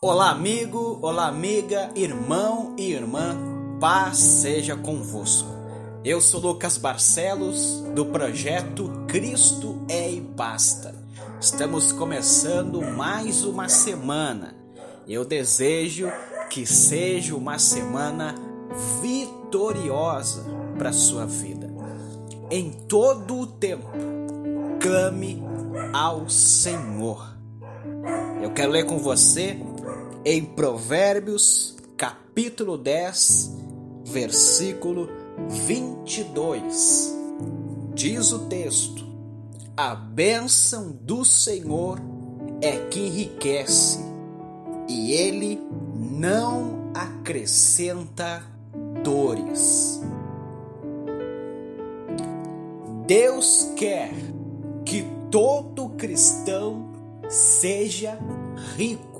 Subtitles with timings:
[0.00, 3.36] Olá, amigo, olá, amiga, irmão e irmã,
[3.80, 5.48] paz seja convosco.
[6.04, 10.94] Eu sou Lucas Barcelos, do projeto Cristo é e Basta.
[11.40, 14.54] Estamos começando mais uma semana.
[15.04, 16.12] Eu desejo
[16.48, 18.36] que seja uma semana
[19.02, 20.44] vitoriosa
[20.78, 21.68] para sua vida.
[22.52, 23.88] Em todo o tempo,
[24.80, 25.42] clame
[25.92, 27.36] ao Senhor.
[28.40, 29.58] Eu quero ler com você
[30.24, 33.56] em Provérbios, capítulo 10,
[34.04, 35.08] versículo
[35.48, 37.16] 22.
[37.94, 39.06] Diz o texto:
[39.76, 42.00] A bênção do Senhor
[42.60, 44.00] é que enriquece,
[44.88, 45.60] e ele
[45.94, 48.42] não acrescenta
[49.02, 50.00] dores.
[53.06, 54.12] Deus quer
[54.84, 56.92] que todo cristão
[57.28, 58.18] seja
[58.76, 59.17] rico.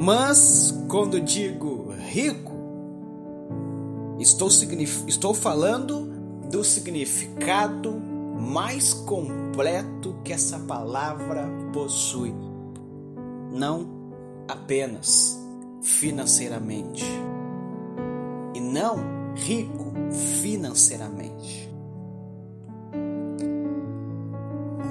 [0.00, 2.54] Mas quando digo rico,
[4.18, 4.48] estou,
[5.06, 6.10] estou falando
[6.50, 7.92] do significado
[8.40, 12.34] mais completo que essa palavra possui.
[13.52, 13.86] Não
[14.48, 15.38] apenas
[15.82, 17.04] financeiramente.
[18.54, 19.92] E não rico
[20.40, 21.70] financeiramente.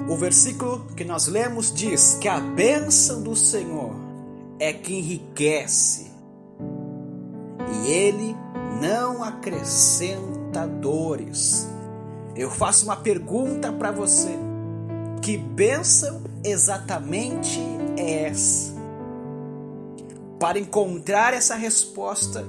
[0.08, 4.09] O versículo que nós lemos diz que a bênção do Senhor
[4.60, 6.10] é que enriquece
[7.72, 8.36] e ele
[8.80, 11.66] não acrescenta dores.
[12.36, 14.38] Eu faço uma pergunta para você:
[15.22, 17.58] que bênção exatamente
[17.96, 18.78] é essa?
[20.38, 22.44] Para encontrar essa resposta,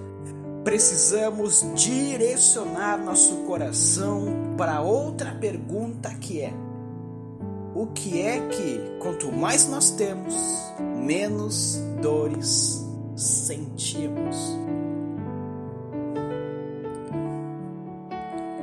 [0.64, 6.54] precisamos direcionar nosso coração para outra pergunta que é:
[7.74, 10.36] o que é que, quanto mais nós temos,
[10.98, 14.36] menos dores sentimos?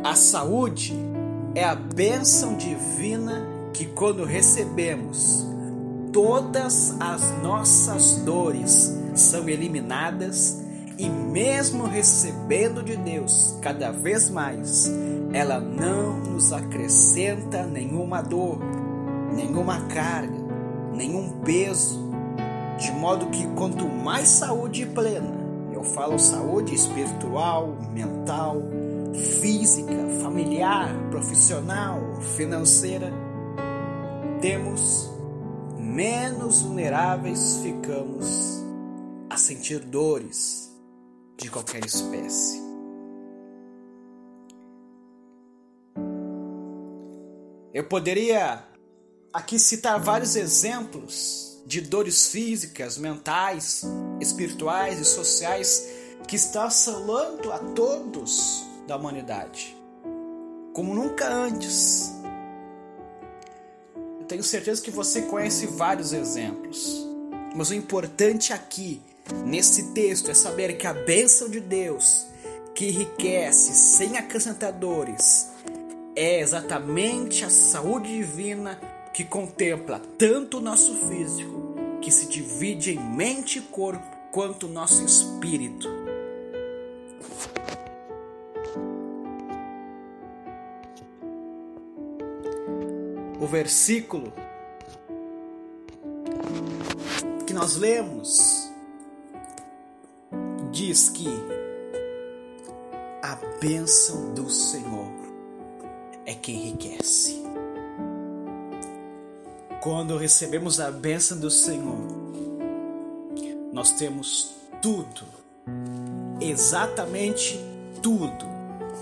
[0.05, 0.95] A saúde
[1.55, 5.47] é a bênção divina que, quando recebemos,
[6.13, 10.63] todas as nossas dores são eliminadas
[10.99, 14.91] e, mesmo recebendo de Deus cada vez mais,
[15.33, 18.78] ela não nos acrescenta nenhuma dor
[19.35, 20.39] nenhuma carga,
[20.95, 22.11] nenhum peso,
[22.79, 25.37] de modo que quanto mais saúde plena,
[25.73, 28.63] eu falo saúde espiritual, mental,
[29.41, 32.01] física, familiar, profissional,
[32.37, 33.13] financeira,
[34.41, 35.11] temos,
[35.79, 38.65] menos vulneráveis ficamos
[39.29, 40.73] a sentir dores
[41.37, 42.69] de qualquer espécie.
[47.73, 48.68] Eu poderia
[49.39, 53.85] aqui citar vários exemplos de dores físicas, mentais,
[54.21, 55.89] espirituais e sociais
[56.27, 59.77] que estão assolando a todos da humanidade,
[60.73, 62.13] como nunca antes.
[64.27, 67.07] Tenho certeza que você conhece vários exemplos,
[67.55, 69.01] mas o importante aqui,
[69.47, 72.27] nesse texto, é saber que a bênção de Deus,
[72.75, 75.49] que enriquece sem acrescentadores,
[76.17, 83.01] é exatamente a saúde divina que contempla tanto o nosso físico, que se divide em
[83.01, 85.89] mente e corpo, quanto o nosso espírito.
[93.41, 94.33] O versículo
[97.45, 98.71] que nós lemos
[100.71, 101.27] diz que
[103.21, 105.11] a bênção do Senhor
[106.25, 107.49] é que enriquece.
[109.81, 111.97] Quando recebemos a bênção do Senhor,
[113.73, 115.25] nós temos tudo,
[116.41, 117.61] exatamente
[118.03, 118.45] tudo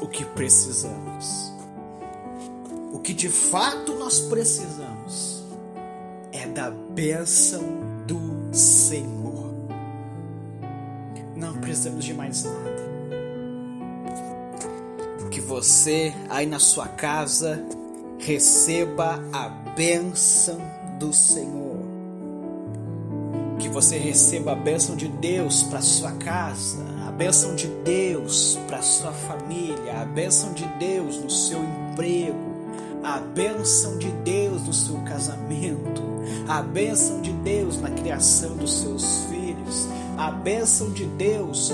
[0.03, 1.51] o que precisamos.
[2.93, 5.43] O que de fato nós precisamos
[6.31, 7.63] é da bênção
[8.07, 9.55] do Senhor.
[11.35, 12.87] Não precisamos de mais nada.
[15.31, 17.63] Que você aí na sua casa
[18.27, 20.59] receba a bênção
[20.99, 21.77] do Senhor.
[23.61, 28.83] Que você receba a bênção de Deus para sua casa, a bênção de Deus para
[28.83, 32.37] sua família, a bênção de Deus no seu emprego,
[33.05, 36.03] a bênção de Deus no seu casamento,
[36.49, 39.87] a bênção de Deus na criação dos seus filhos,
[40.19, 41.73] a bênção de Deus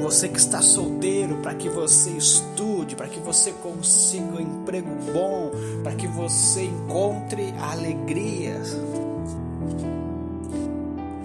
[0.00, 5.50] você que está solteiro, para que você estude, para que você consiga um emprego bom,
[5.82, 8.60] para que você encontre a alegria.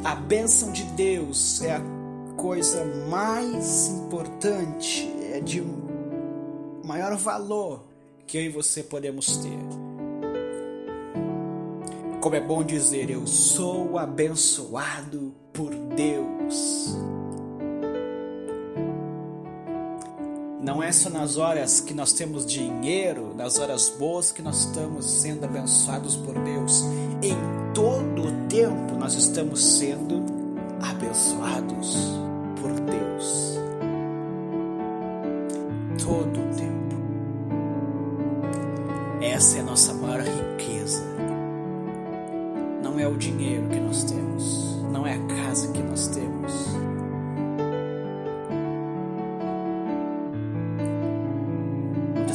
[0.03, 1.81] A bênção de Deus é a
[2.37, 5.63] coisa mais importante, é de
[6.83, 7.83] maior valor
[8.27, 9.59] que eu e você podemos ter.
[12.21, 16.95] Como é bom dizer, eu sou abençoado por Deus.
[20.65, 25.05] Não é só nas horas que nós temos dinheiro, nas horas boas que nós estamos
[25.05, 26.81] sendo abençoados por Deus.
[27.21, 27.35] Em
[27.71, 30.23] todo o tempo nós estamos sendo
[30.81, 31.95] abençoados
[32.59, 33.59] por Deus.
[36.03, 36.95] Todo o tempo.
[39.21, 39.93] Essa é a nossa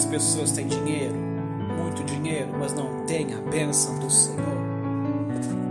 [0.04, 4.60] pessoas têm dinheiro, muito dinheiro, mas não têm a bênção do Senhor.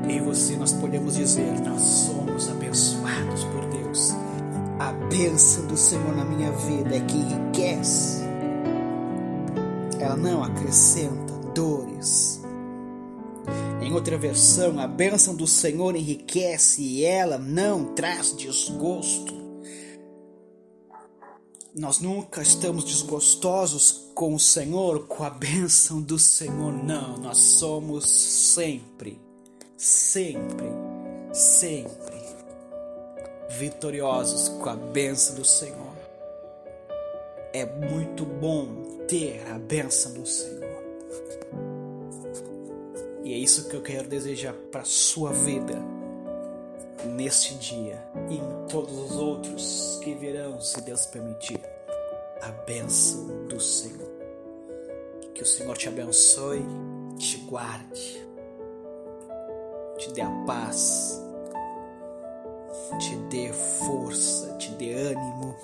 [0.09, 4.15] E você, nós podemos dizer: nós somos abençoados por Deus.
[4.79, 8.23] A bênção do Senhor na minha vida é que enriquece,
[9.99, 12.41] ela não acrescenta dores.
[13.81, 19.48] Em outra versão, a bênção do Senhor enriquece e ela não traz desgosto.
[21.79, 26.73] Nós nunca estamos desgostosos com o Senhor, com a bênção do Senhor.
[26.73, 29.17] Não, nós somos sempre,
[29.77, 30.67] sempre,
[31.31, 32.17] sempre
[33.51, 35.95] vitoriosos com a bênção do Senhor.
[37.53, 40.83] É muito bom ter a bênção do Senhor.
[43.23, 45.81] E é isso que eu quero desejar para sua vida
[47.15, 49.78] neste dia e em todos os outros
[50.61, 51.59] se Deus permitir,
[52.41, 54.09] a bênção do Senhor.
[55.33, 56.63] Que o Senhor te abençoe,
[57.17, 58.27] te guarde,
[59.97, 61.21] te dê a paz,
[62.99, 65.55] te dê força, te dê ânimo.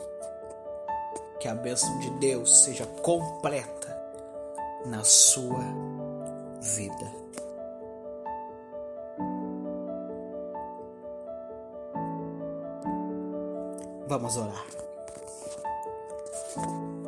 [1.39, 3.95] Que a bênção de Deus seja completa
[4.85, 5.63] na sua
[6.61, 7.11] vida.
[14.07, 14.65] Vamos orar.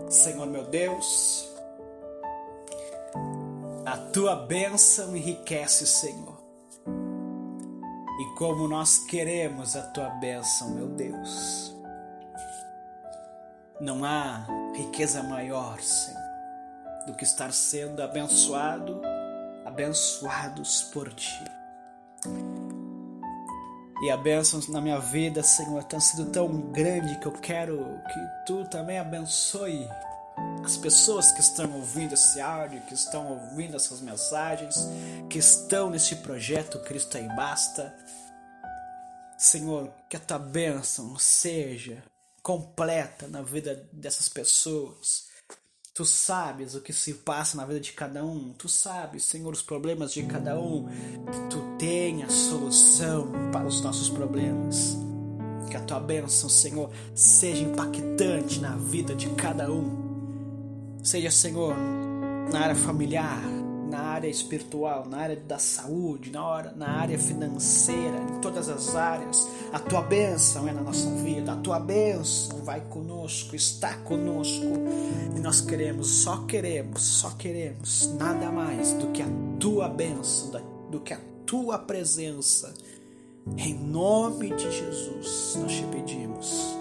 [0.09, 1.47] Senhor meu Deus,
[3.85, 6.37] a tua bênção enriquece, Senhor.
[8.19, 11.75] E como nós queremos a tua bênção, meu Deus.
[13.79, 16.19] Não há riqueza maior, Senhor,
[17.05, 19.01] do que estar sendo abençoado,
[19.63, 21.56] abençoados por ti.
[24.01, 27.77] E a bênção na minha vida, Senhor, tem sido tão grande que eu quero
[28.13, 29.87] que Tu também abençoe
[30.63, 34.75] as pessoas que estão ouvindo esse áudio, que estão ouvindo essas mensagens,
[35.29, 37.95] que estão nesse projeto Cristo aí basta.
[39.37, 42.03] Senhor, que a tua bênção seja
[42.43, 45.27] completa na vida dessas pessoas
[45.97, 48.53] Tu sabes o que se passa na vida de cada um.
[48.53, 50.85] Tu sabes, Senhor, os problemas de cada um.
[51.49, 54.97] Tu tem a solução para os nossos problemas.
[55.69, 60.07] Que a tua bênção, Senhor, seja impactante na vida de cada um.
[61.03, 61.75] Seja, Senhor,
[62.51, 63.41] na área familiar,
[63.89, 68.95] na área espiritual, na área da saúde, na, hora, na área financeira, em todas as
[68.95, 69.47] áreas.
[69.71, 74.65] A tua bênção é na nossa vida, a tua bênção vai conosco, está conosco.
[75.35, 79.29] E nós queremos, só queremos, só queremos nada mais do que a
[79.59, 82.71] tua bênção, do que a tua presença.
[83.57, 86.77] Em nome de Jesus, nós te pedimos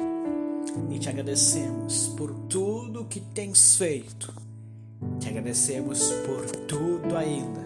[0.90, 4.34] e te agradecemos por tudo que tens feito
[5.20, 7.60] te agradecemos por tudo ainda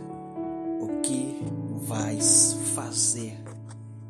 [0.80, 1.38] o que
[1.82, 3.36] vais fazer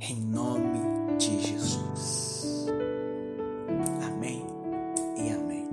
[0.01, 2.67] em nome de Jesus.
[4.07, 4.45] Amém
[5.17, 5.69] e amém.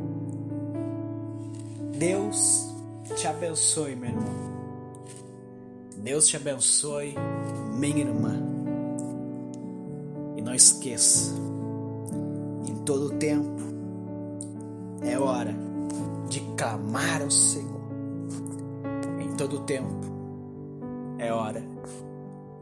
[1.98, 2.68] Deus
[3.16, 4.47] te abençoe, meu irmão.
[6.08, 7.16] Deus te abençoe,
[7.74, 8.42] minha irmã.
[10.38, 11.34] E não esqueça,
[12.66, 13.62] em todo tempo
[15.02, 15.54] é hora
[16.30, 17.82] de clamar ao Senhor
[19.20, 20.08] em todo tempo.
[21.18, 21.62] É hora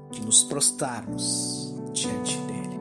[0.09, 2.79] de nos prostrarmos diante dele.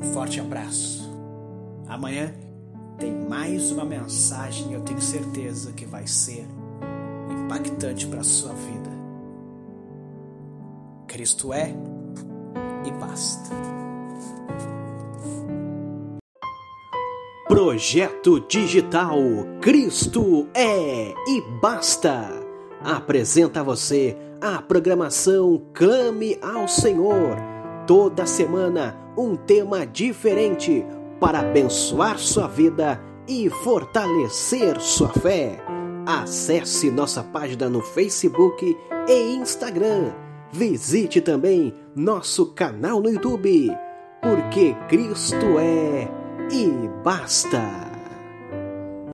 [0.00, 1.06] Um forte abraço.
[1.86, 2.32] Amanhã
[2.96, 6.48] tem mais uma mensagem, eu tenho certeza que vai ser
[7.48, 8.90] impactante para a sua vida.
[11.06, 11.74] Cristo é
[12.84, 13.50] e basta.
[17.48, 19.16] Projeto Digital
[19.62, 22.28] Cristo é e basta.
[22.84, 27.36] apresenta a você a programação Clame ao Senhor.
[27.86, 30.84] Toda semana um tema diferente
[31.18, 35.77] para abençoar sua vida e fortalecer sua fé.
[36.08, 38.74] Acesse nossa página no Facebook
[39.06, 40.10] e Instagram.
[40.50, 43.70] Visite também nosso canal no YouTube,
[44.22, 46.10] porque Cristo é
[46.50, 47.87] e basta.